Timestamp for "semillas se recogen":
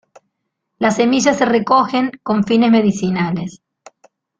0.95-2.09